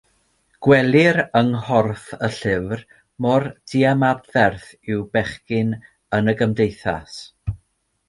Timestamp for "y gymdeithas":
6.35-7.21